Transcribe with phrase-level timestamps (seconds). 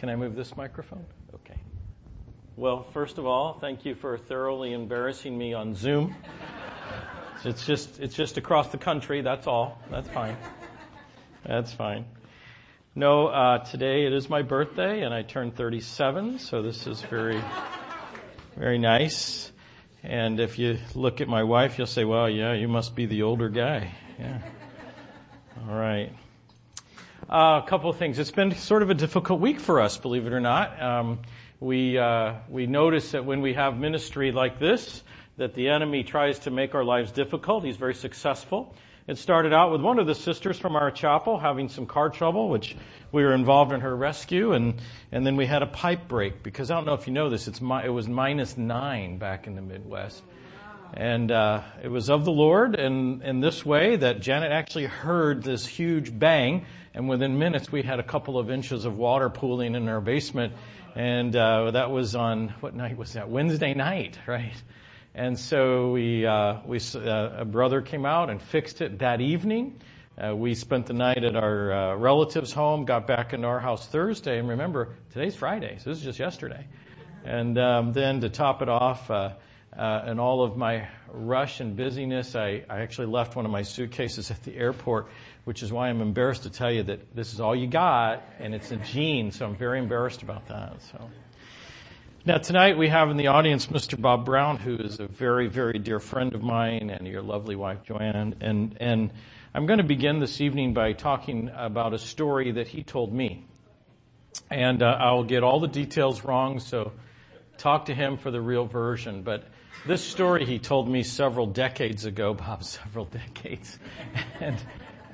[0.00, 1.04] Can I move this microphone?
[1.34, 1.60] Okay.
[2.56, 6.16] Well, first of all, thank you for thoroughly embarrassing me on Zoom.
[7.44, 9.20] It's just, it's just across the country.
[9.20, 9.78] That's all.
[9.90, 10.38] That's fine.
[11.46, 12.06] That's fine.
[12.94, 17.42] No, uh, today it is my birthday and I turned 37, so this is very,
[18.56, 19.52] very nice.
[20.02, 23.24] And if you look at my wife, you'll say, well, yeah, you must be the
[23.24, 23.92] older guy.
[24.18, 24.40] Yeah.
[25.68, 26.10] All right.
[27.28, 28.18] Uh, a couple of things.
[28.18, 30.82] It's been sort of a difficult week for us, believe it or not.
[30.82, 31.20] Um,
[31.60, 35.04] we uh, we notice that when we have ministry like this,
[35.36, 37.62] that the enemy tries to make our lives difficult.
[37.62, 38.74] He's very successful.
[39.06, 42.48] It started out with one of the sisters from our chapel having some car trouble,
[42.48, 42.74] which
[43.12, 44.80] we were involved in her rescue, and
[45.12, 47.46] and then we had a pipe break because I don't know if you know this.
[47.46, 50.22] It's it was minus nine back in the Midwest.
[50.92, 55.42] And uh, it was of the Lord, and in this way that Janet actually heard
[55.42, 59.76] this huge bang, and within minutes we had a couple of inches of water pooling
[59.76, 60.52] in our basement,
[60.96, 63.30] and uh, that was on what night was that?
[63.30, 64.60] Wednesday night, right?
[65.14, 69.80] And so we uh, we uh, a brother came out and fixed it that evening.
[70.18, 73.86] Uh, we spent the night at our uh, relative's home, got back into our house
[73.86, 76.66] Thursday, and remember today's Friday, so this is just yesterday.
[77.24, 79.08] And um, then to top it off
[79.76, 83.62] uh, in all of my rush and busyness, I, I actually left one of my
[83.62, 85.08] suitcases at the airport,
[85.44, 88.54] which is why I'm embarrassed to tell you that this is all you got, and
[88.54, 90.82] it's a jean, so I'm very embarrassed about that.
[90.90, 91.10] So.
[92.26, 93.98] Now tonight we have in the audience Mr.
[93.98, 97.82] Bob Brown, who is a very, very dear friend of mine, and your lovely wife
[97.84, 98.34] Joanne.
[98.40, 99.10] And and
[99.54, 103.46] I'm going to begin this evening by talking about a story that he told me,
[104.50, 106.92] and uh, I'll get all the details wrong, so
[107.56, 109.22] talk to him for the real version.
[109.22, 109.44] But
[109.86, 113.78] this story he told me several decades ago, Bob, several decades.
[114.40, 114.56] and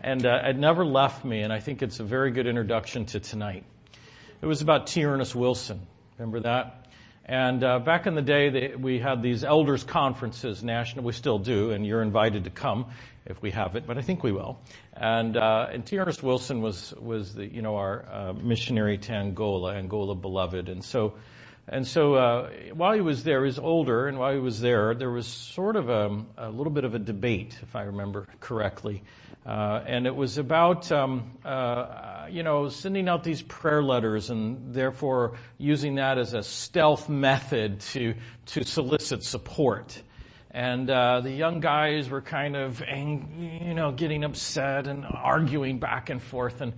[0.02, 3.20] and uh, it never left me, and I think it's a very good introduction to
[3.20, 3.64] tonight.
[4.40, 5.04] It was about T.
[5.04, 5.84] Ernest Wilson.
[6.18, 6.86] Remember that?
[7.24, 11.04] And uh, back in the day, they, we had these elders conferences, national.
[11.04, 12.86] We still do, and you're invited to come
[13.24, 14.60] if we have it, but I think we will.
[14.92, 15.98] And, uh, and T.
[15.98, 20.84] Ernest Wilson was was the you know our uh, missionary to Angola, Angola beloved, and
[20.84, 21.14] so
[21.68, 24.94] and so uh, while he was there, he was older, and while he was there,
[24.94, 29.02] there was sort of a, a little bit of a debate, if I remember correctly.
[29.44, 34.74] Uh, and it was about, um, uh, you know, sending out these prayer letters and
[34.74, 38.14] therefore using that as a stealth method to,
[38.46, 40.02] to solicit support.
[40.50, 46.10] And uh, the young guys were kind of, you know, getting upset and arguing back
[46.10, 46.60] and forth.
[46.60, 46.72] And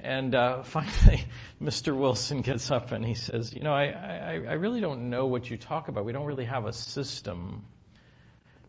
[0.00, 1.24] and uh, finally,
[1.60, 1.96] Mr.
[1.96, 5.50] Wilson gets up and he says, "You know, I, I, I really don't know what
[5.50, 6.04] you talk about.
[6.04, 7.64] We don't really have a system."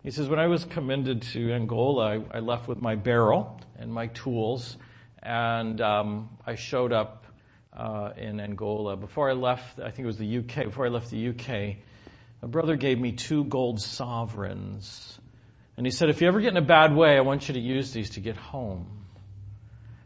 [0.04, 3.94] He says, "When I was commended to Angola, I, I left with my barrel and
[3.94, 4.78] my tools,
[5.22, 7.26] and um, I showed up
[7.74, 8.96] uh, in Angola.
[8.98, 10.66] Before I left, I think it was the UK.
[10.66, 11.78] Before I left the UK,
[12.42, 15.20] a brother gave me two gold sovereigns,
[15.78, 17.60] and he said, "If you ever get in a bad way, I want you to
[17.60, 18.99] use these to get home."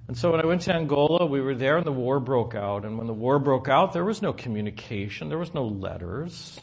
[0.08, 2.84] And so when I went to Angola, we were there and the war broke out.
[2.84, 6.60] And when the war broke out, there was no communication, there was no letters.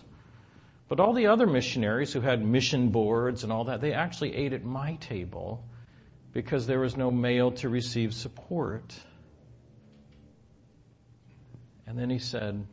[0.89, 4.53] But all the other missionaries who had mission boards and all that, they actually ate
[4.53, 5.65] at my table
[6.33, 8.95] because there was no mail to receive support.
[11.87, 12.67] And then he said,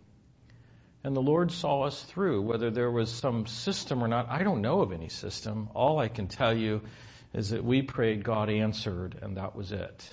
[1.03, 2.41] and the Lord saw us through.
[2.41, 5.69] Whether there was some system or not, I don't know of any system.
[5.73, 6.81] All I can tell you
[7.33, 10.09] is that we prayed, God answered, and that was it.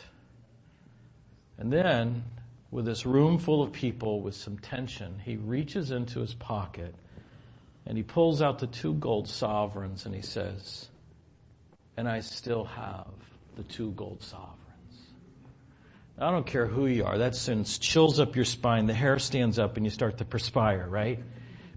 [1.59, 2.25] And then,
[2.71, 6.95] with this room full of people with some tension, he reaches into his pocket
[7.87, 10.89] and he pulls out the two gold sovereigns and he says,
[11.97, 13.07] And I still have
[13.57, 14.59] the two gold sovereigns.
[16.19, 19.59] I don't care who you are, that sentence chills up your spine, the hair stands
[19.59, 21.21] up and you start to perspire, right?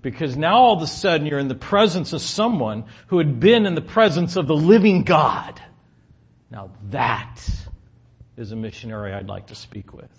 [0.02, 3.66] Because now all of a sudden you're in the presence of someone who had been
[3.66, 5.60] in the presence of the living God.
[6.52, 7.67] Now that
[8.38, 10.12] is a missionary I'd like to speak with.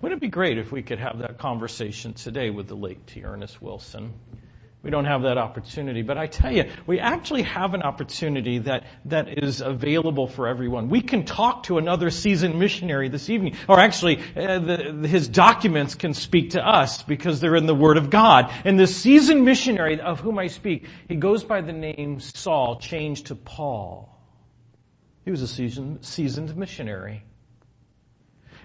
[0.00, 3.24] Wouldn't it be great if we could have that conversation today with the late T.
[3.24, 4.12] Ernest Wilson?
[4.82, 8.84] We don't have that opportunity, but I tell you, we actually have an opportunity that,
[9.06, 10.90] that is available for everyone.
[10.90, 15.94] We can talk to another seasoned missionary this evening, or actually, uh, the, his documents
[15.94, 18.52] can speak to us because they're in the Word of God.
[18.66, 23.28] And the seasoned missionary of whom I speak, he goes by the name Saul, changed
[23.28, 24.13] to Paul.
[25.24, 27.22] He was a seasoned, seasoned missionary.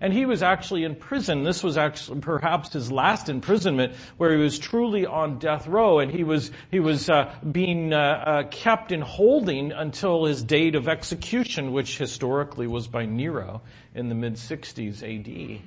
[0.01, 1.43] And he was actually in prison.
[1.43, 6.09] This was actually perhaps his last imprisonment where he was truly on death row and
[6.09, 10.87] he was, he was uh, being uh, uh, kept in holding until his date of
[10.87, 13.61] execution, which historically was by Nero
[13.93, 15.61] in the mid 60s AD.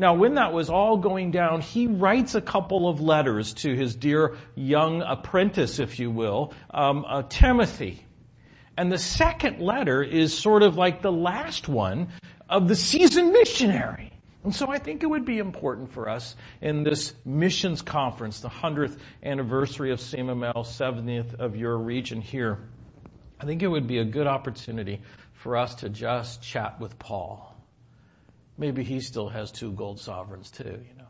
[0.00, 3.96] Now, when that was all going down, he writes a couple of letters to his
[3.96, 8.04] dear young apprentice, if you will, um, uh, Timothy.
[8.78, 12.10] And the second letter is sort of like the last one
[12.48, 14.12] of the seasoned missionary.
[14.44, 18.48] And so I think it would be important for us in this missions conference, the
[18.48, 22.68] 100th anniversary of CMML, 70th of your region here.
[23.40, 25.00] I think it would be a good opportunity
[25.32, 27.56] for us to just chat with Paul.
[28.58, 31.08] Maybe he still has two gold sovereigns too, you know.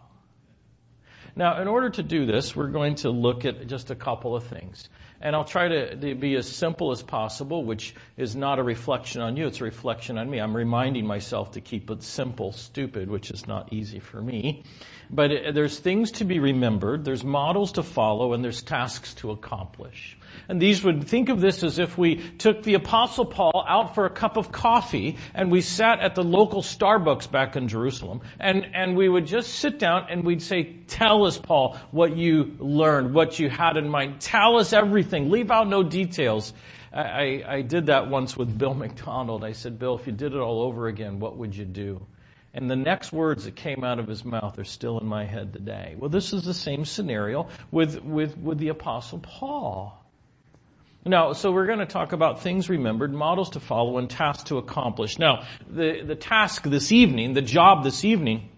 [1.36, 4.44] Now, in order to do this, we're going to look at just a couple of
[4.44, 4.88] things.
[5.20, 9.20] And I'll try to, to, be as simple as possible, which is not a reflection
[9.20, 10.38] on you, it's a reflection on me.
[10.38, 14.62] I'm reminding myself to keep it simple, stupid, which is not easy for me.
[15.10, 19.32] But it, there's things to be remembered, there's models to follow, and there's tasks to
[19.32, 20.16] accomplish.
[20.48, 24.06] And these would think of this as if we took the apostle Paul out for
[24.06, 28.66] a cup of coffee and we sat at the local Starbucks back in Jerusalem and,
[28.74, 33.14] and we would just sit down and we'd say, tell us Paul what you learned,
[33.14, 34.20] what you had in mind.
[34.20, 35.30] Tell us everything.
[35.30, 36.52] Leave out no details.
[36.92, 39.44] I, I, did that once with Bill MacDonald.
[39.44, 42.06] I said, Bill, if you did it all over again, what would you do?
[42.54, 45.52] And the next words that came out of his mouth are still in my head
[45.52, 45.94] today.
[45.98, 50.02] Well, this is the same scenario with, with, with the apostle Paul.
[51.04, 54.58] Now, so we're going to talk about things remembered, models to follow, and tasks to
[54.58, 55.18] accomplish.
[55.18, 58.50] Now, the, the task this evening, the job this evening,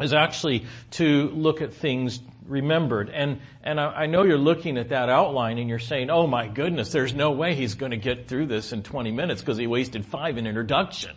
[0.00, 3.10] is actually to look at things remembered.
[3.10, 6.48] And, and I, I know you're looking at that outline and you're saying, oh my
[6.48, 9.66] goodness, there's no way he's going to get through this in 20 minutes because he
[9.66, 11.16] wasted five in introduction.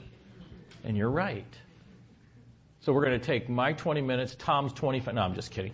[0.83, 1.45] And you're right.
[2.81, 5.13] So we're going to take my 20 minutes, Tom's 25.
[5.13, 5.73] No, I'm just kidding.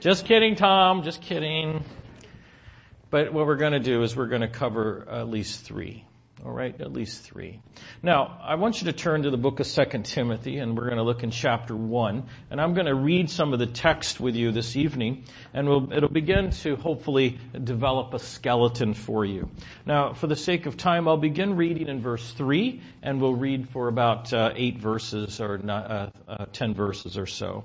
[0.00, 1.02] Just kidding, Tom.
[1.02, 1.84] Just kidding.
[3.10, 6.04] But what we're going to do is we're going to cover at least three.
[6.42, 7.60] All right, at least three.
[8.02, 10.96] Now, I want you to turn to the book of Second Timothy, and we're going
[10.96, 12.26] to look in chapter 1.
[12.50, 15.92] And I'm going to read some of the text with you this evening, and we'll,
[15.92, 19.50] it'll begin to hopefully develop a skeleton for you.
[19.84, 23.68] Now, for the sake of time, I'll begin reading in verse 3, and we'll read
[23.68, 27.64] for about uh, eight verses or not, uh, uh, ten verses or so.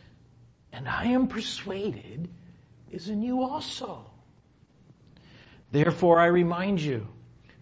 [0.73, 2.29] and I am persuaded
[2.91, 4.05] is in you also.
[5.71, 7.07] Therefore I remind you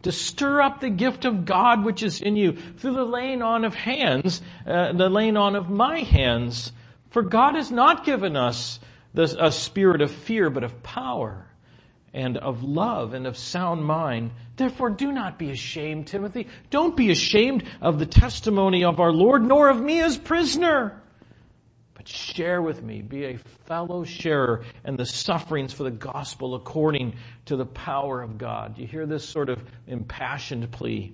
[0.04, 3.66] to stir up the gift of God which is in you through the laying on
[3.66, 6.72] of hands, uh, the laying on of my hands.
[7.10, 8.80] For God has not given us
[9.16, 11.46] a spirit of fear, but of power
[12.14, 14.32] and of love and of sound mind.
[14.56, 16.48] Therefore do not be ashamed, Timothy.
[16.70, 21.02] Don't be ashamed of the testimony of our Lord, nor of me as prisoner
[22.10, 27.16] share with me, be a fellow sharer in the sufferings for the gospel according
[27.46, 28.78] to the power of God.
[28.78, 31.14] You hear this sort of impassioned plea?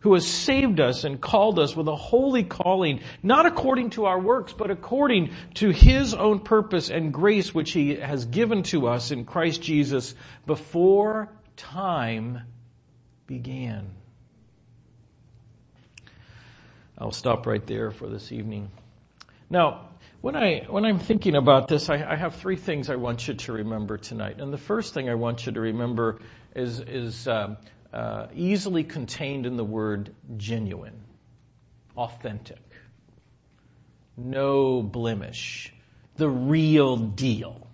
[0.00, 4.18] Who has saved us and called us with a holy calling, not according to our
[4.18, 9.10] works, but according to His own purpose and grace which He has given to us
[9.10, 10.14] in Christ Jesus
[10.46, 12.40] before time
[13.26, 13.90] began.
[16.96, 18.70] I'll stop right there for this evening.
[19.50, 19.89] Now,
[20.20, 23.34] when I when I'm thinking about this, I, I, have three things I want you
[23.34, 24.40] to remember tonight.
[24.40, 26.20] And the first thing I want you to remember
[26.54, 27.56] is is uh,
[27.92, 31.04] uh, easily contained in the word genuine,
[31.96, 32.62] authentic,
[34.16, 35.72] no blemish,
[36.16, 37.66] the real deal.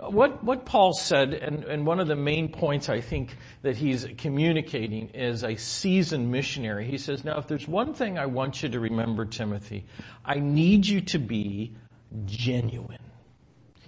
[0.00, 4.06] What, what Paul said, and, and one of the main points I think that he's
[4.16, 6.86] communicating is a seasoned missionary.
[6.86, 9.86] He says, now if there's one thing I want you to remember, Timothy,
[10.24, 11.72] I need you to be
[12.26, 13.02] genuine.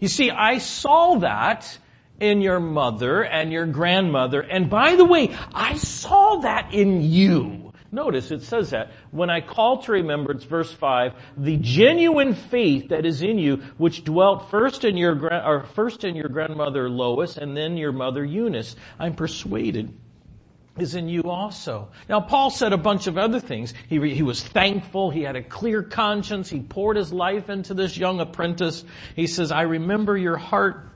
[0.00, 1.79] You see, I saw that
[2.19, 7.60] in your mother and your grandmother, and by the way, I saw that in you.
[7.92, 8.92] Notice it says that.
[9.11, 14.04] When I call to remembrance, verse 5, the genuine faith that is in you, which
[14.04, 18.76] dwelt first in your, or first in your grandmother Lois and then your mother Eunice,
[18.99, 19.92] I'm persuaded
[20.78, 21.88] is in you also.
[22.09, 23.75] Now Paul said a bunch of other things.
[23.88, 25.11] He, he was thankful.
[25.11, 26.49] He had a clear conscience.
[26.49, 28.85] He poured his life into this young apprentice.
[29.16, 30.89] He says, I remember your heart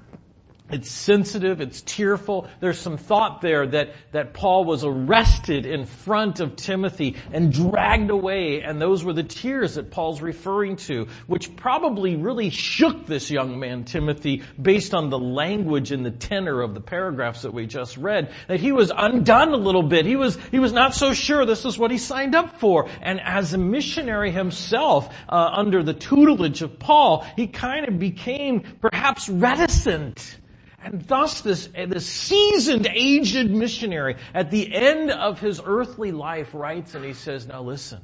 [0.71, 2.49] it's sensitive, it's tearful.
[2.61, 8.11] There's some thought there that, that Paul was arrested in front of Timothy and dragged
[8.11, 13.31] away, and those were the tears that Paul's referring to, which probably really shook this
[13.31, 17.67] young man, Timothy, based on the language and the tenor of the paragraphs that we
[17.67, 20.07] just read, that he was undone a little bit.
[20.07, 22.89] He was, he was not so sure this is what he signed up for.
[23.03, 28.63] And as a missionary himself, uh, under the tutelage of Paul, he kind of became
[28.81, 30.39] perhaps reticent
[30.85, 36.95] and thus this, this seasoned, aged missionary at the end of his earthly life writes
[36.95, 38.01] and he says, now listen,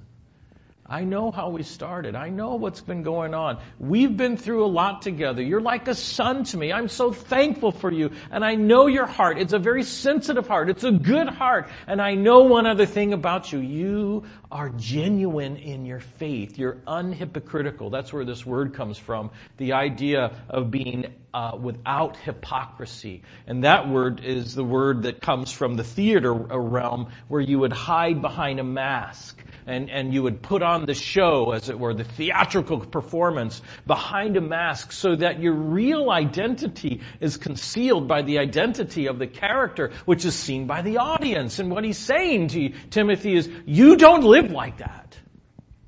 [0.90, 2.16] I know how we started.
[2.16, 3.58] I know what's been going on.
[3.78, 5.40] We've been through a lot together.
[5.40, 6.72] You're like a son to me.
[6.72, 8.10] I'm so thankful for you.
[8.32, 9.38] And I know your heart.
[9.38, 10.68] It's a very sensitive heart.
[10.68, 11.68] It's a good heart.
[11.86, 13.60] And I know one other thing about you.
[13.60, 16.58] You are genuine in your faith.
[16.58, 17.92] You're unhypocritical.
[17.92, 19.30] That's where this word comes from.
[19.58, 23.22] The idea of being uh, without hypocrisy.
[23.46, 27.72] And that word is the word that comes from the theater realm where you would
[27.72, 31.94] hide behind a mask and, and you would put on the show, as it were,
[31.94, 38.38] the theatrical performance behind a mask so that your real identity is concealed by the
[38.38, 41.58] identity of the character, which is seen by the audience.
[41.58, 45.16] And what he's saying to you, Timothy is, you don't live like that.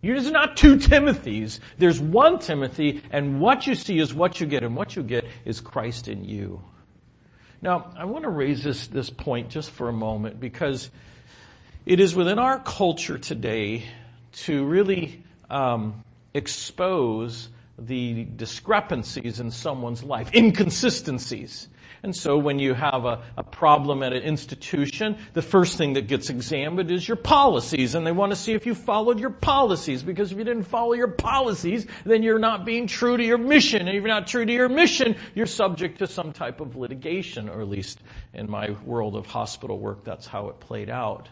[0.02, 1.61] There's not two Timothys.
[1.79, 5.26] There's one Timothy, and what you see is what you get, and what you get
[5.45, 6.61] is Christ in you.
[7.62, 10.91] Now, I want to raise this, this point just for a moment because
[11.84, 13.84] it is within our culture today
[14.32, 17.48] to really um, expose
[17.78, 21.68] the discrepancies in someone's life, inconsistencies.
[22.04, 26.08] And so when you have a, a, problem at an institution, the first thing that
[26.08, 27.94] gets examined is your policies.
[27.94, 30.02] And they want to see if you followed your policies.
[30.02, 33.82] Because if you didn't follow your policies, then you're not being true to your mission.
[33.82, 37.48] And if you're not true to your mission, you're subject to some type of litigation,
[37.48, 38.00] or at least
[38.34, 41.28] in my world of hospital work, that's how it played out.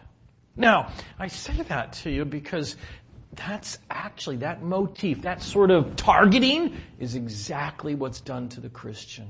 [0.55, 2.75] Now, I say that to you because
[3.35, 9.27] that's actually, that motif, that sort of targeting is exactly what's done to the Christian.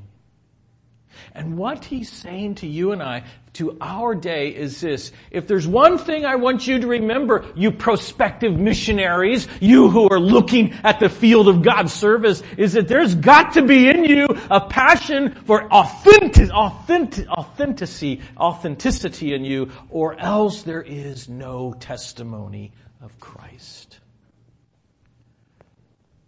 [1.34, 5.12] And what he's saying to you and I, to our day, is this.
[5.30, 10.20] If there's one thing I want you to remember, you prospective missionaries, you who are
[10.20, 14.27] looking at the field of God's service, is that there's got to be in you
[14.50, 22.72] a passion for authentic, authentic, authenticity, authenticity in you, or else there is no testimony
[23.01, 24.00] of Christ.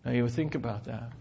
[0.06, 1.12] Now you think about that.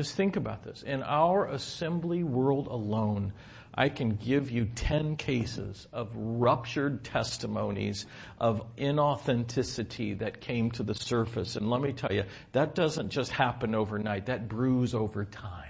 [0.00, 0.82] Just think about this.
[0.82, 3.34] In our assembly world alone,
[3.74, 8.06] I can give you 10 cases of ruptured testimonies
[8.38, 11.56] of inauthenticity that came to the surface.
[11.56, 14.24] And let me tell you, that doesn't just happen overnight.
[14.24, 15.69] That brews over time.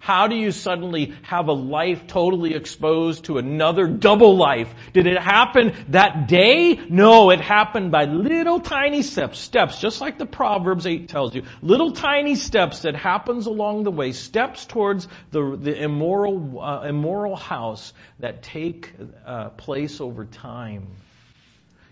[0.00, 4.74] How do you suddenly have a life totally exposed to another double life?
[4.94, 6.80] Did it happen that day?
[6.88, 11.42] No, it happened by little tiny steps, steps, just like the Proverbs 8 tells you.
[11.60, 17.36] Little tiny steps that happens along the way, steps towards the, the immoral, uh, immoral
[17.36, 18.94] house that take
[19.26, 20.88] uh, place over time.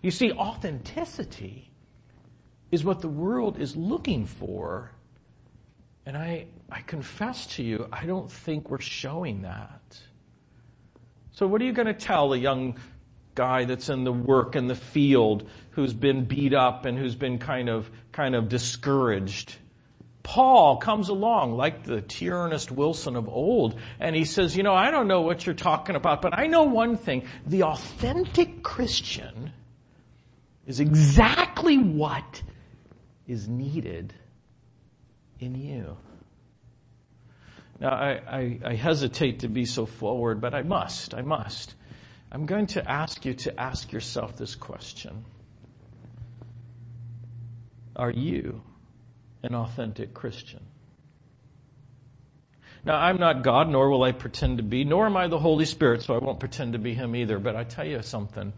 [0.00, 1.70] You see, authenticity
[2.70, 4.92] is what the world is looking for
[6.08, 9.98] and I, I confess to you, I don't think we're showing that.
[11.32, 12.78] So what are you going to tell a young
[13.34, 17.38] guy that's in the work in the field who's been beat up and who's been
[17.38, 19.56] kind of, kind of discouraged?
[20.22, 24.90] Paul comes along like the Ernest Wilson of old and he says, you know, I
[24.90, 27.24] don't know what you're talking about, but I know one thing.
[27.46, 29.52] The authentic Christian
[30.66, 32.42] is exactly what
[33.26, 34.12] is needed
[35.40, 35.96] in you.
[37.80, 41.14] Now, I, I, I, hesitate to be so forward, but I must.
[41.14, 41.74] I must.
[42.32, 45.24] I'm going to ask you to ask yourself this question
[47.94, 48.62] Are you
[49.44, 50.64] an authentic Christian?
[52.84, 55.64] Now, I'm not God, nor will I pretend to be, nor am I the Holy
[55.64, 57.38] Spirit, so I won't pretend to be Him either.
[57.38, 58.52] But I tell you something.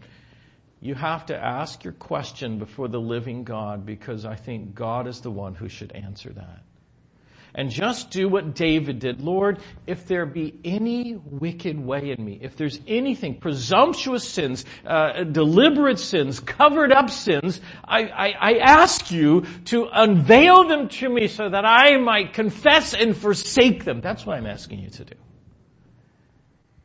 [0.79, 5.21] You have to ask your question before the living God because I think God is
[5.21, 6.63] the one who should answer that
[7.53, 9.21] and just do what David did.
[9.21, 15.23] Lord, if there be any wicked way in me, if there's anything, presumptuous sins, uh,
[15.23, 21.27] deliberate sins, covered up sins, I, I, I ask you to unveil them to me
[21.27, 24.01] so that I might confess and forsake them.
[24.01, 25.15] That's what I'm asking you to do.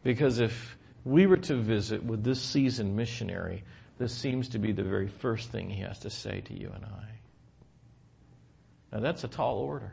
[0.02, 3.62] Because if we were to visit with this seasoned missionary,
[3.98, 6.84] this seems to be the very first thing he has to say to you and
[6.84, 7.08] I.
[8.92, 9.92] Now that's a tall order.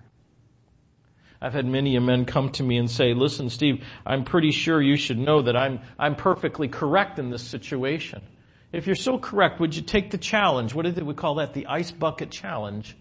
[1.43, 4.81] I've had many a men come to me and say, listen, Steve, I'm pretty sure
[4.81, 8.21] you should know that I'm, I'm perfectly correct in this situation.
[8.71, 10.73] If you're so correct, would you take the challenge?
[10.73, 11.53] What did we call that?
[11.53, 12.95] The ice bucket challenge.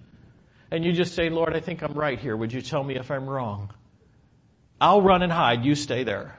[0.72, 2.36] And you just say, Lord, I think I'm right here.
[2.36, 3.72] Would you tell me if I'm wrong?
[4.80, 5.64] I'll run and hide.
[5.64, 6.36] You stay there.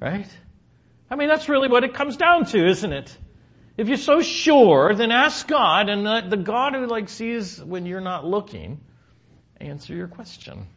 [0.00, 0.28] Right?
[1.10, 3.18] I mean, that's really what it comes down to, isn't it?
[3.76, 7.86] If you're so sure, then ask God, and the, the God who like sees when
[7.86, 8.80] you're not looking,
[9.60, 10.68] answer your question.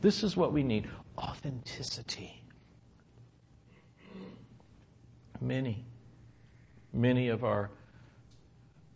[0.00, 0.88] This is what we need.
[1.16, 2.42] Authenticity.
[5.40, 5.84] Many,
[6.92, 7.70] many of our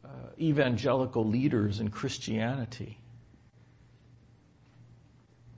[0.04, 0.08] uh,
[0.40, 2.98] evangelical leaders in Christianity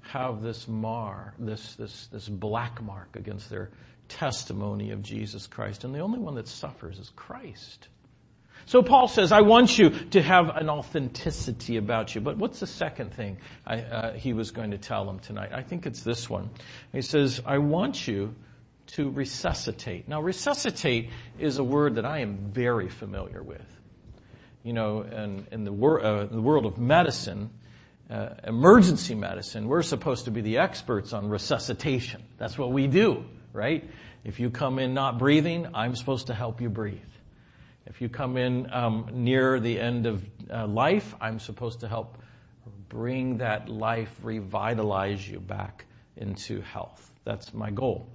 [0.02, 3.70] have this mar, this, this, this black mark against their
[4.08, 5.84] testimony of Jesus Christ.
[5.84, 7.88] And the only one that suffers is Christ.
[8.66, 12.20] So Paul says, I want you to have an authenticity about you.
[12.20, 15.50] But what's the second thing I, uh, he was going to tell them tonight?
[15.52, 16.50] I think it's this one.
[16.92, 18.34] He says, I want you
[18.86, 20.08] to resuscitate.
[20.08, 23.66] Now, resuscitate is a word that I am very familiar with.
[24.62, 27.50] You know, in, in the, wor- uh, the world of medicine,
[28.08, 32.22] uh, emergency medicine, we're supposed to be the experts on resuscitation.
[32.38, 33.88] That's what we do right?
[34.24, 37.00] If you come in not breathing, I'm supposed to help you breathe.
[37.86, 42.18] If you come in um, near the end of uh, life, I'm supposed to help
[42.88, 45.84] bring that life, revitalize you back
[46.16, 47.10] into health.
[47.24, 48.08] That's my goal.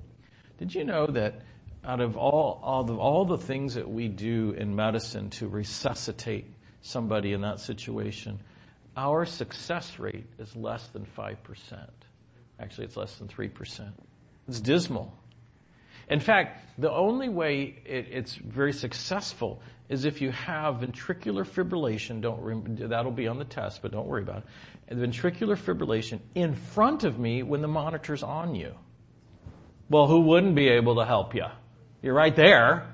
[0.57, 1.41] Did you know that
[1.85, 6.45] out of all, all, the, all the things that we do in medicine to resuscitate
[6.81, 8.39] somebody in that situation,
[8.97, 11.35] our success rate is less than 5%.
[12.59, 13.91] Actually, it's less than 3%.
[14.47, 15.13] It's dismal.
[16.09, 22.21] In fact, the only way it, it's very successful is if you have ventricular fibrillation.
[22.21, 24.43] Don't that'll be on the test, but don't worry about
[24.87, 24.97] it.
[24.97, 28.73] Ventricular fibrillation in front of me when the monitor's on you.
[29.89, 31.45] Well, who wouldn't be able to help you?
[32.01, 32.87] You're right there,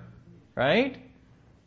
[0.56, 0.98] right?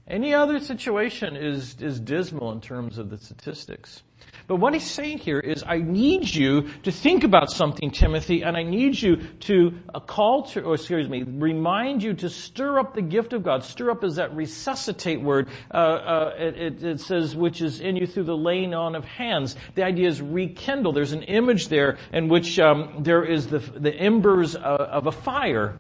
[0.06, 4.02] Any other situation is, is dismal in terms of the statistics.
[4.48, 8.56] But what he's saying here is, I need you to think about something, Timothy, and
[8.56, 9.74] I need you to
[10.06, 13.62] call to, or excuse me, remind you to stir up the gift of God.
[13.62, 15.48] Stir up is that resuscitate word.
[15.70, 19.54] Uh, uh, it, it, says, which is in you through the laying on of hands.
[19.74, 20.94] The idea is rekindle.
[20.94, 25.12] There's an image there in which um, there is the, the embers uh, of a
[25.12, 25.78] fire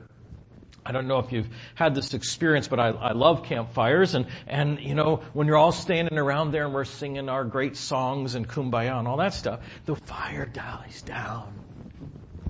[0.88, 4.80] I don't know if you've had this experience, but I, I love campfires and, and,
[4.80, 8.48] you know, when you're all standing around there and we're singing our great songs and
[8.48, 11.52] kumbaya and all that stuff, the fire dies down.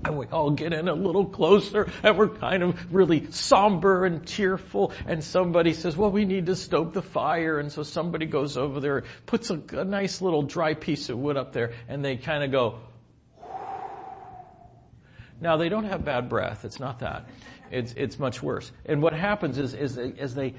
[0.05, 4.25] And we all get in a little closer and we're kind of really somber and
[4.25, 7.59] tearful and somebody says, well, we need to stoke the fire.
[7.59, 11.35] And so somebody goes over there, puts a, a nice little dry piece of wood
[11.35, 12.79] up there and they kind of go,
[15.41, 16.65] now they don't have bad breath.
[16.65, 17.25] It's not that.
[17.71, 18.71] It's, it's much worse.
[18.85, 20.53] And what happens is, is they, as they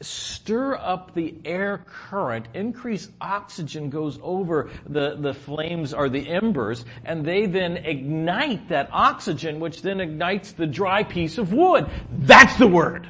[0.00, 6.84] stir up the air current, increased oxygen goes over the, the flames or the embers,
[7.04, 11.88] and they then ignite that oxygen, which then ignites the dry piece of wood.
[12.10, 13.08] That's the word.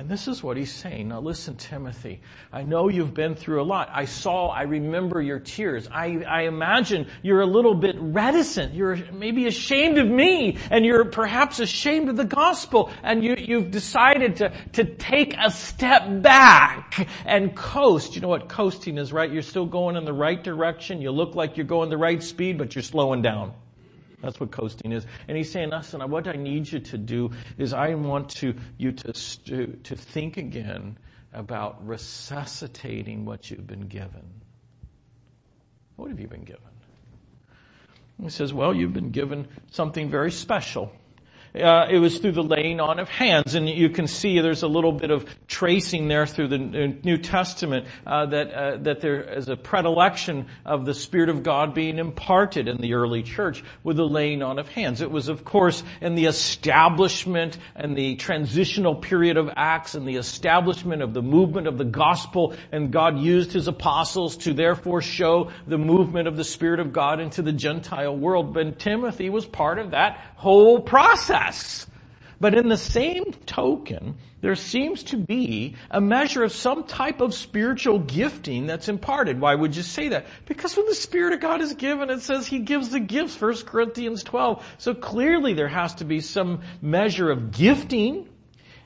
[0.00, 1.08] And this is what he's saying.
[1.08, 3.90] Now listen, Timothy, I know you've been through a lot.
[3.92, 5.86] I saw, I remember your tears.
[5.92, 8.72] I, I imagine you're a little bit reticent.
[8.72, 13.70] You're maybe ashamed of me and you're perhaps ashamed of the gospel and you, you've
[13.70, 18.14] decided to, to take a step back and coast.
[18.14, 19.30] You know what coasting is, right?
[19.30, 21.02] You're still going in the right direction.
[21.02, 23.52] You look like you're going the right speed, but you're slowing down.
[24.22, 25.06] That's what coasting is.
[25.28, 28.92] And he's saying, listen, what I need you to do is I want to, you
[28.92, 30.98] to, to, to think again
[31.32, 34.42] about resuscitating what you've been given.
[35.96, 36.62] What have you been given?
[38.22, 40.92] He says, well, you've been given something very special.
[41.52, 44.68] Uh, it was through the laying on of hands, and you can see there's a
[44.68, 49.48] little bit of tracing there through the New Testament uh, that uh, that there is
[49.48, 54.06] a predilection of the Spirit of God being imparted in the early church with the
[54.06, 55.00] laying on of hands.
[55.00, 60.16] It was, of course, in the establishment and the transitional period of Acts and the
[60.16, 65.50] establishment of the movement of the gospel, and God used His apostles to therefore show
[65.66, 68.54] the movement of the Spirit of God into the Gentile world.
[68.54, 71.39] But Timothy was part of that whole process.
[72.40, 77.34] But in the same token, there seems to be a measure of some type of
[77.34, 79.38] spiritual gifting that's imparted.
[79.38, 80.24] Why would you say that?
[80.46, 83.56] Because when the Spirit of God is given, it says He gives the gifts, 1
[83.66, 84.64] Corinthians 12.
[84.78, 88.26] So clearly there has to be some measure of gifting.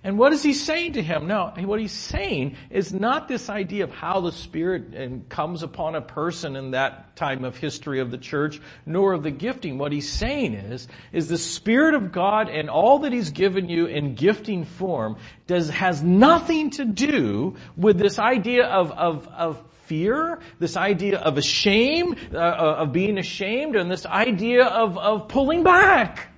[0.04, 1.26] And what is he saying to him?
[1.26, 6.02] Now, what he's saying is not this idea of how the Spirit comes upon a
[6.02, 9.78] person in that time of history of the church, nor of the gifting.
[9.78, 13.86] What he's saying is, is the Spirit of God and all that he's given you
[13.86, 20.38] in gifting form does, has nothing to do with this idea of, of, of fear,
[20.58, 26.28] this idea of shame, uh, of being ashamed, and this idea of, of pulling back.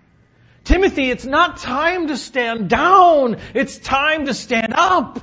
[0.66, 3.38] Timothy, it's not time to stand down.
[3.54, 5.20] It's time to stand up.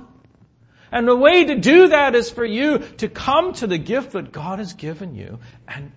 [0.90, 4.32] And the way to do that is for you to come to the gift that
[4.32, 5.92] God has given you and,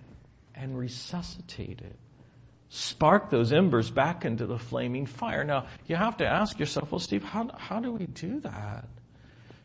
[0.53, 1.95] and resuscitate it.
[2.67, 5.45] Spark those embers back into the flaming fire.
[5.45, 8.85] Now, you have to ask yourself, well, Steve, how, how do we do that?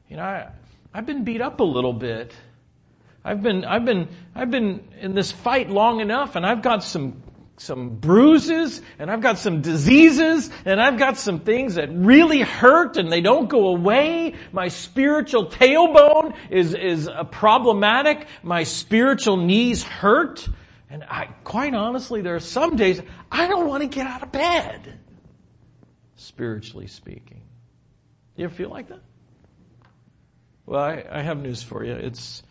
[0.08, 0.48] You know, I,
[0.94, 2.32] I've been beat up a little bit.
[3.24, 7.20] I've been, I've been, I've been in this fight long enough and I've got some
[7.62, 12.96] some bruises and I've got some diseases and I've got some things that really hurt
[12.96, 14.35] and they don't go away.
[14.53, 18.27] My spiritual tailbone is, is problematic.
[18.42, 20.48] My spiritual knees hurt.
[20.90, 24.33] And I, quite honestly, there are some days I don't want to get out of
[24.33, 24.98] bed.
[26.16, 27.40] Spiritually speaking.
[28.37, 29.01] Do you ever feel like that?
[30.66, 31.92] Well, I, I have news for you.
[31.92, 32.42] It's,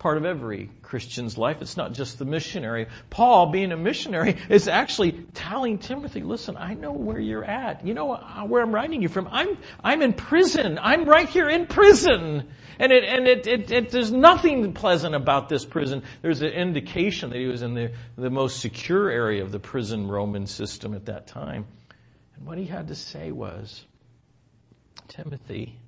[0.00, 1.58] part of every Christian's life.
[1.60, 2.86] It's not just the missionary.
[3.10, 7.86] Paul, being a missionary, is actually telling Timothy, listen, I know where you're at.
[7.86, 9.28] You know uh, where I'm writing you from.
[9.30, 10.78] I'm, I'm in prison.
[10.80, 12.48] I'm right here in prison.
[12.78, 16.02] And it, and it, it, it, there's nothing pleasant about this prison.
[16.22, 20.08] There's an indication that he was in the, the most secure area of the prison
[20.08, 21.66] Roman system at that time.
[22.36, 23.84] And what he had to say was,
[25.08, 25.78] Timothy,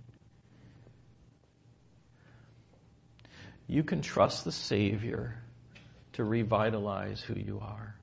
[3.67, 5.37] you can trust the Savior
[6.15, 7.97] to revitalize who you are.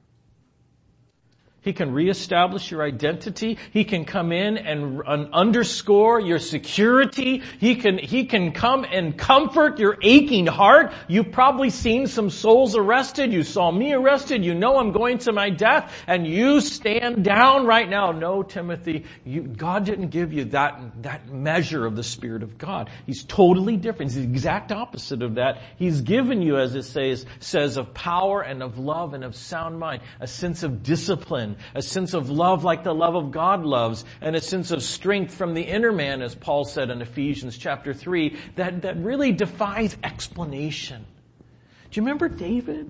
[1.62, 3.58] He can reestablish your identity.
[3.72, 7.44] He can come in and underscore your security.
[7.60, 10.94] He can, he can come and comfort your aching heart.
[11.08, 13.34] You've probably seen some souls arrested.
[13.34, 14.46] You saw me arrested.
[14.46, 18.12] You know I'm going to my death and you stand down right now.
[18.12, 22.90] No, Timothy, you, God didn't give you that, that measure of the Spirit of God.
[23.06, 24.12] He's totally different.
[24.14, 25.62] He's the exact opposite of that.
[25.78, 29.78] He's given you, as it says, says of power and of love and of sound
[29.78, 34.06] mind, a sense of discipline a sense of love like the love of God loves,
[34.22, 37.94] and a sense of strength from the inner man, as Paul said in Ephesians chapter
[37.94, 41.06] 3, that, that really defies explanation.
[41.92, 42.90] Do you remember David?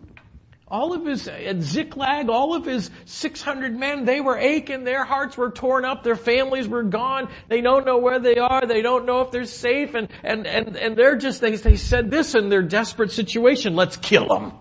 [0.67, 5.35] All of his, at Ziklag, all of his 600 men, they were aching, their hearts
[5.35, 9.07] were torn up, their families were gone, they don't know where they are, they don't
[9.07, 12.49] know if they're safe, and, and, and, and they're just, they, they said this in
[12.49, 14.53] their desperate situation, let's kill them.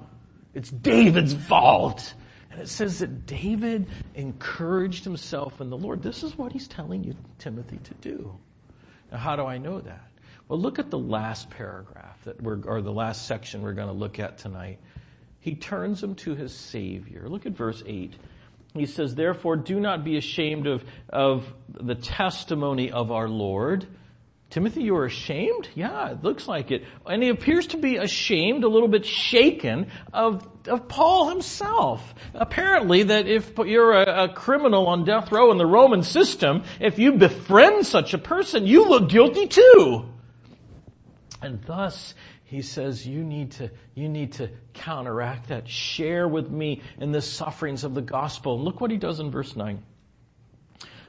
[0.55, 2.15] It's David's fault.
[2.59, 6.03] And it says that David encouraged himself in the Lord.
[6.03, 8.37] This is what he's telling you, Timothy, to do.
[9.13, 10.11] Now, how do I know that?
[10.49, 13.95] Well, look at the last paragraph that we're, or the last section we're going to
[13.95, 14.81] look at tonight.
[15.39, 17.29] He turns him to his Savior.
[17.29, 18.17] Look at verse 8.
[18.75, 23.87] He says, Therefore, do not be ashamed of, of the testimony of our Lord
[24.51, 25.69] Timothy, you are ashamed?
[25.75, 26.85] Yeah, it looks like it.
[27.05, 32.15] And he appears to be ashamed, a little bit shaken of, of Paul himself.
[32.33, 36.99] Apparently that if you're a, a, criminal on death row in the Roman system, if
[36.99, 40.07] you befriend such a person, you look guilty too.
[41.43, 45.69] And thus, he says, you need to, you need to counteract that.
[45.69, 48.55] Share with me in the sufferings of the gospel.
[48.55, 49.83] And look what he does in verse 9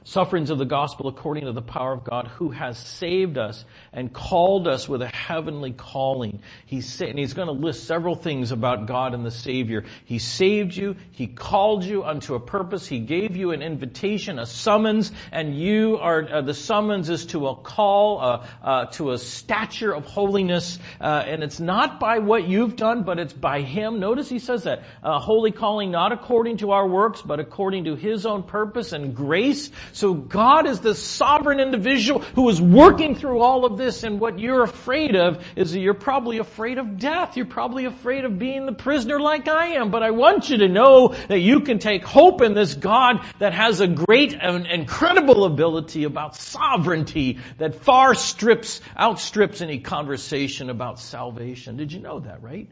[0.04, 4.12] sufferings of the gospel according to the power of God who has saved us and
[4.12, 6.40] called us with a heavenly calling.
[6.66, 9.84] He's, and he's going to list several things about God and the Savior.
[10.04, 10.96] He saved you.
[11.10, 12.86] He called you unto a purpose.
[12.86, 17.48] He gave you an invitation, a summons, and you are, uh, the summons is to
[17.48, 22.48] a call, uh, uh, to a stature of holiness, uh, and it's not by what
[22.48, 24.00] you've done, but it's by Him.
[24.00, 27.96] Notice he says that, uh, holy calling not according to our works, but according to
[27.96, 33.40] His own purpose and grace so God is the sovereign individual who is working through
[33.40, 37.36] all of this and what you're afraid of is that you're probably afraid of death.
[37.36, 39.90] You're probably afraid of being the prisoner like I am.
[39.90, 43.52] But I want you to know that you can take hope in this God that
[43.52, 51.00] has a great and incredible ability about sovereignty that far strips, outstrips any conversation about
[51.00, 51.76] salvation.
[51.76, 52.68] Did you know that, right?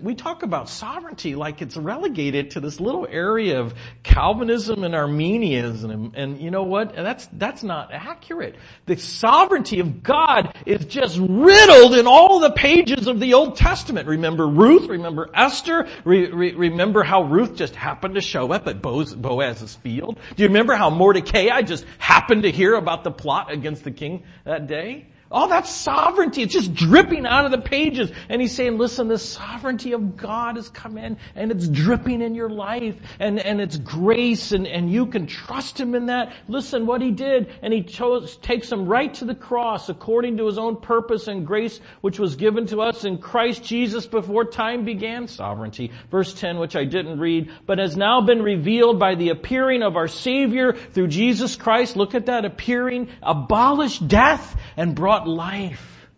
[0.00, 5.90] We talk about sovereignty like it's relegated to this little area of Calvinism and Arminianism.
[5.90, 6.94] And, and you know what?
[6.94, 8.56] That's, that's not accurate.
[8.86, 14.08] The sovereignty of God is just riddled in all the pages of the Old Testament.
[14.08, 14.88] Remember Ruth?
[14.88, 15.86] Remember Esther?
[16.04, 20.18] Re, re, remember how Ruth just happened to show up at Boaz, Boaz's field?
[20.34, 24.24] Do you remember how Mordecai just happened to hear about the plot against the king
[24.44, 25.08] that day?
[25.34, 28.12] All that sovereignty, it's just dripping out of the pages.
[28.28, 32.36] And he's saying, listen, the sovereignty of God has come in and it's dripping in
[32.36, 36.32] your life and, and it's grace and, and you can trust him in that.
[36.46, 40.46] Listen what he did and he chose, takes him right to the cross according to
[40.46, 44.84] his own purpose and grace which was given to us in Christ Jesus before time
[44.84, 45.26] began.
[45.26, 45.90] Sovereignty.
[46.12, 49.96] Verse 10, which I didn't read, but has now been revealed by the appearing of
[49.96, 51.96] our Savior through Jesus Christ.
[51.96, 56.08] Look at that appearing, abolished death and brought life.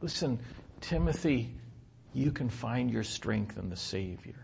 [0.00, 0.38] Listen,
[0.80, 1.54] Timothy,
[2.12, 4.34] you can find your strength in the Savior.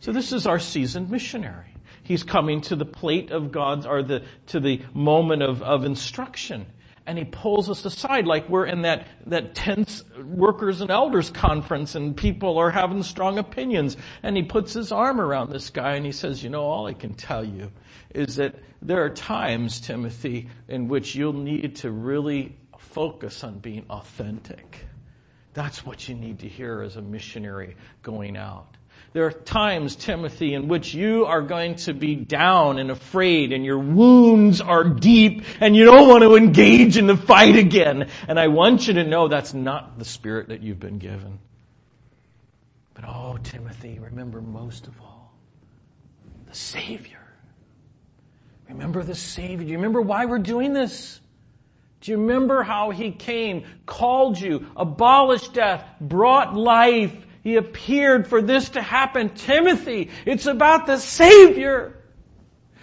[0.00, 1.74] So this is our seasoned missionary.
[2.02, 6.66] He's coming to the plate of God's, or the, to the moment of, of instruction.
[7.06, 11.94] And he pulls us aside like we're in that, that tense workers and elders conference
[11.94, 13.96] and people are having strong opinions.
[14.22, 16.94] And he puts his arm around this guy and he says, you know, all I
[16.94, 17.70] can tell you
[18.14, 23.84] is that there are times, Timothy, in which you'll need to really focus on being
[23.90, 24.84] authentic.
[25.54, 28.76] That's what you need to hear as a missionary going out.
[29.12, 33.64] There are times, Timothy, in which you are going to be down and afraid and
[33.64, 38.08] your wounds are deep and you don't want to engage in the fight again.
[38.28, 41.40] And I want you to know that's not the spirit that you've been given.
[42.94, 45.32] But oh, Timothy, remember most of all,
[46.46, 47.18] the Savior.
[48.68, 49.64] Remember the Savior.
[49.64, 51.20] Do you remember why we're doing this?
[52.00, 57.14] Do you remember how he came, called you, abolished death, brought life?
[57.42, 59.30] He appeared for this to happen.
[59.30, 61.96] Timothy, it's about the Savior.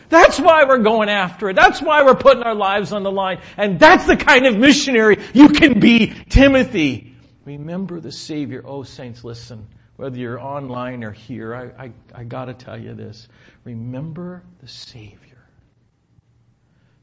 [0.10, 1.56] That's why we're going after it.
[1.56, 3.42] That's why we're putting our lives on the line.
[3.58, 7.16] And that's the kind of missionary you can be, Timothy.
[7.44, 8.64] Remember the Savior.
[8.66, 9.68] Oh, saints, listen.
[9.96, 13.28] Whether you're online or here, I, I, I gotta tell you this.
[13.64, 15.27] Remember the Savior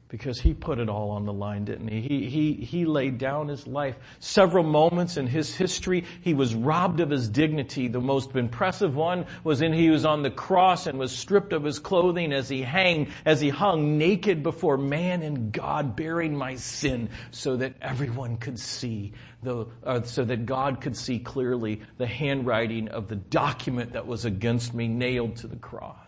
[0.07, 2.01] because he put it all on the line, didn't he?
[2.01, 2.53] He, he?
[2.53, 3.95] he laid down his life.
[4.19, 7.87] Several moments in his history, he was robbed of his dignity.
[7.87, 11.63] The most impressive one was in he was on the cross and was stripped of
[11.63, 16.55] his clothing as he hang, as he hung naked before man and God, bearing my
[16.55, 22.07] sin so that everyone could see, the, uh, so that God could see clearly the
[22.07, 26.04] handwriting of the document that was against me nailed to the cross.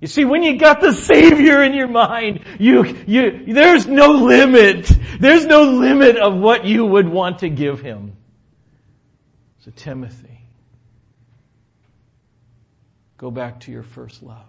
[0.00, 4.90] You see, when you got the Savior in your mind, you, you, there's no limit.
[5.20, 8.16] There's no limit of what you would want to give Him.
[9.58, 10.40] So Timothy,
[13.18, 14.46] go back to your first love.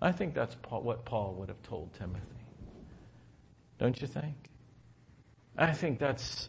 [0.00, 2.24] I think that's what Paul would have told Timothy.
[3.78, 4.36] Don't you think?
[5.58, 6.48] I think that's,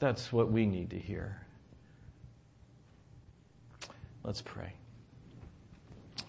[0.00, 1.40] that's what we need to hear.
[4.24, 4.72] Let's pray.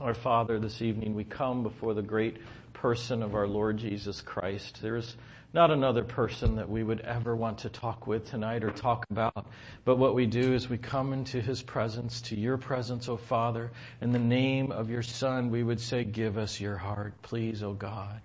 [0.02, 2.36] Our Father, this evening we come before the great
[2.74, 4.82] person of our Lord Jesus Christ.
[4.82, 5.16] There's
[5.54, 9.48] not another person that we would ever want to talk with tonight or talk about.
[9.86, 13.72] But what we do is we come into His presence, to your presence, O Father.
[14.02, 17.72] In the name of your Son, we would say, give us your heart, please, O
[17.72, 18.20] God.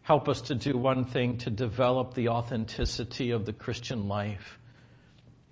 [0.00, 4.58] Help us to do one thing, to develop the authenticity of the Christian life.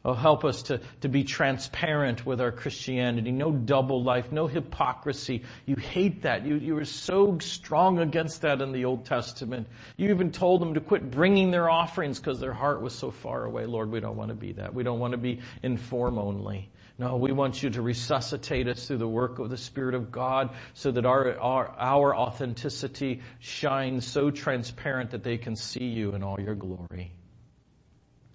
[0.03, 3.33] Oh, help us to, to be transparent with our Christianity.
[3.33, 5.43] No double life, no hypocrisy.
[5.67, 6.47] You hate that.
[6.47, 9.69] You, you were so strong against that in the Old Testament.
[9.99, 13.45] You even told them to quit bringing their offerings because their heart was so far
[13.45, 13.67] away.
[13.67, 14.73] Lord, we don't want to be that.
[14.73, 16.71] We don't want to be in form only.
[16.97, 20.51] No, we want you to resuscitate us through the work of the Spirit of God
[20.73, 26.23] so that our, our, our authenticity shines so transparent that they can see you in
[26.23, 27.13] all your glory.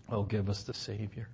[0.09, 1.27] Oh, give us the Savior.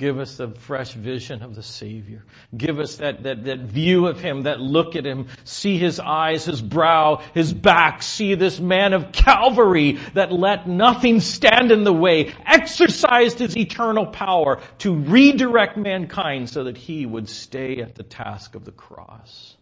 [0.00, 2.24] Give us a fresh vision of the Savior.
[2.56, 6.46] Give us that, that, that view of Him, that look at Him, see His eyes,
[6.46, 11.92] His brow, His back, see this man of Calvary that let nothing stand in the
[11.92, 18.02] way, exercised His eternal power to redirect mankind so that He would stay at the
[18.02, 19.54] task of the cross.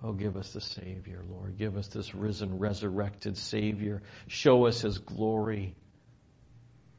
[0.00, 1.58] Oh, give us the Savior, Lord.
[1.58, 4.00] Give us this risen, resurrected Savior.
[4.28, 5.74] Show us His glory.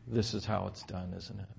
[0.06, 1.59] This is how it's done, isn't it?